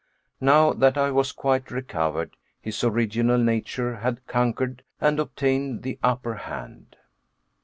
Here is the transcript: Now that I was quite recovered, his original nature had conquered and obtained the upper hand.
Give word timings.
Now 0.39 0.73
that 0.73 0.97
I 0.97 1.11
was 1.11 1.31
quite 1.31 1.69
recovered, 1.69 2.35
his 2.59 2.83
original 2.83 3.37
nature 3.37 3.97
had 3.97 4.25
conquered 4.25 4.83
and 4.99 5.19
obtained 5.19 5.83
the 5.83 5.99
upper 6.01 6.33
hand. 6.33 6.95